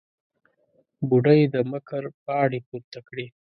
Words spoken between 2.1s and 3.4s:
پاڼې پورته کړې.